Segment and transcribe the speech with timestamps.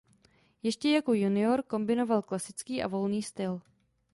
[0.63, 3.61] Ještě jako junior kombinoval klasický a volný styl.